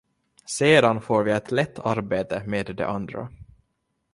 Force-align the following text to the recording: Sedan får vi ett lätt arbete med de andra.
Sedan 0.45 1.01
får 1.01 1.23
vi 1.23 1.31
ett 1.31 1.51
lätt 1.51 1.79
arbete 1.79 2.43
med 2.47 2.75
de 2.75 2.83
andra. 2.83 3.29